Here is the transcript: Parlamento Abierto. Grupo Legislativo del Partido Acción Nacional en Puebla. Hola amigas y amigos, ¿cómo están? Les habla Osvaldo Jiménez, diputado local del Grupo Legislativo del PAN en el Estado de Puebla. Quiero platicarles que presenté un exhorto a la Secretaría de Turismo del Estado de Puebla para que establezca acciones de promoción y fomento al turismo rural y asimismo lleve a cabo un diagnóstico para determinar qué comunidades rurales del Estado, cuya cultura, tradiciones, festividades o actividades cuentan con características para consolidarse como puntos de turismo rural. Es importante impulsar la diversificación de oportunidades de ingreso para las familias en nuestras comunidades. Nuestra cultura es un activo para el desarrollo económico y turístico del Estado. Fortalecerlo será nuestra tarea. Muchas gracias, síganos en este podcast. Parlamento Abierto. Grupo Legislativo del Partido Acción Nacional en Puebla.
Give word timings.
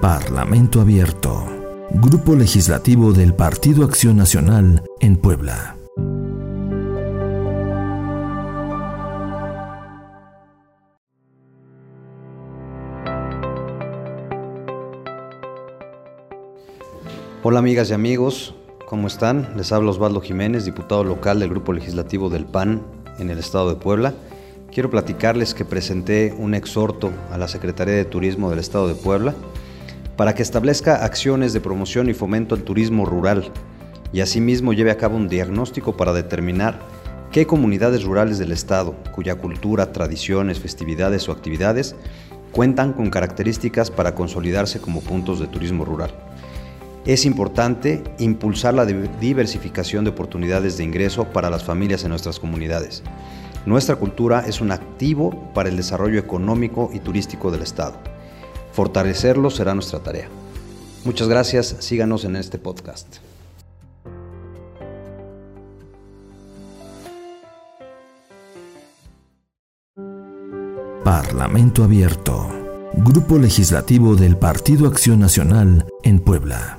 Parlamento 0.00 0.80
Abierto. 0.80 1.44
Grupo 1.90 2.36
Legislativo 2.36 3.12
del 3.12 3.34
Partido 3.34 3.84
Acción 3.84 4.16
Nacional 4.16 4.84
en 5.00 5.16
Puebla. 5.16 5.76
Hola 17.42 17.58
amigas 17.58 17.90
y 17.90 17.94
amigos, 17.94 18.54
¿cómo 18.86 19.08
están? 19.08 19.48
Les 19.56 19.72
habla 19.72 19.90
Osvaldo 19.90 20.20
Jiménez, 20.20 20.64
diputado 20.64 21.02
local 21.02 21.40
del 21.40 21.50
Grupo 21.50 21.72
Legislativo 21.72 22.30
del 22.30 22.44
PAN 22.44 22.82
en 23.18 23.30
el 23.30 23.40
Estado 23.40 23.70
de 23.70 23.74
Puebla. 23.74 24.14
Quiero 24.70 24.90
platicarles 24.90 25.54
que 25.54 25.64
presenté 25.64 26.32
un 26.38 26.54
exhorto 26.54 27.10
a 27.32 27.38
la 27.38 27.48
Secretaría 27.48 27.94
de 27.94 28.04
Turismo 28.04 28.48
del 28.48 28.60
Estado 28.60 28.86
de 28.86 28.94
Puebla 28.94 29.34
para 30.18 30.34
que 30.34 30.42
establezca 30.42 31.04
acciones 31.04 31.52
de 31.52 31.60
promoción 31.60 32.08
y 32.10 32.12
fomento 32.12 32.56
al 32.56 32.64
turismo 32.64 33.06
rural 33.06 33.52
y 34.12 34.20
asimismo 34.20 34.72
lleve 34.72 34.90
a 34.90 34.96
cabo 34.96 35.16
un 35.16 35.28
diagnóstico 35.28 35.96
para 35.96 36.12
determinar 36.12 36.80
qué 37.30 37.46
comunidades 37.46 38.02
rurales 38.02 38.36
del 38.38 38.50
Estado, 38.50 38.96
cuya 39.14 39.36
cultura, 39.36 39.92
tradiciones, 39.92 40.58
festividades 40.58 41.28
o 41.28 41.32
actividades 41.32 41.94
cuentan 42.50 42.94
con 42.94 43.10
características 43.10 43.92
para 43.92 44.16
consolidarse 44.16 44.80
como 44.80 45.02
puntos 45.02 45.38
de 45.38 45.46
turismo 45.46 45.84
rural. 45.84 46.10
Es 47.06 47.24
importante 47.24 48.02
impulsar 48.18 48.74
la 48.74 48.86
diversificación 48.86 50.02
de 50.02 50.10
oportunidades 50.10 50.76
de 50.76 50.82
ingreso 50.82 51.26
para 51.26 51.48
las 51.48 51.62
familias 51.62 52.02
en 52.02 52.10
nuestras 52.10 52.40
comunidades. 52.40 53.04
Nuestra 53.66 53.94
cultura 53.94 54.42
es 54.48 54.60
un 54.60 54.72
activo 54.72 55.52
para 55.54 55.68
el 55.68 55.76
desarrollo 55.76 56.18
económico 56.18 56.90
y 56.92 56.98
turístico 56.98 57.52
del 57.52 57.62
Estado. 57.62 58.17
Fortalecerlo 58.72 59.50
será 59.50 59.74
nuestra 59.74 60.00
tarea. 60.00 60.28
Muchas 61.04 61.28
gracias, 61.28 61.76
síganos 61.80 62.24
en 62.24 62.36
este 62.36 62.58
podcast. 62.58 63.18
Parlamento 71.04 71.84
Abierto. 71.84 72.48
Grupo 72.92 73.38
Legislativo 73.38 74.16
del 74.16 74.36
Partido 74.36 74.86
Acción 74.88 75.20
Nacional 75.20 75.86
en 76.02 76.20
Puebla. 76.20 76.78